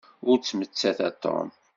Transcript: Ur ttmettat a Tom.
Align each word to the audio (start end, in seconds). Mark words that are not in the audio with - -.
Ur 0.29 0.37
ttmettat 0.39 0.99
a 1.07 1.09
Tom. 1.23 1.47